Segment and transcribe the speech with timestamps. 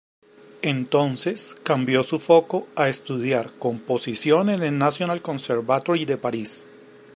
[0.63, 6.65] Entonces cambió su foco a estudiar composición en el Nacional Conservatory de París.